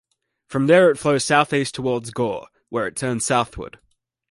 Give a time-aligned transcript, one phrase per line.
[0.47, 3.77] From there it flows southeast towards Gore, where it turns southward.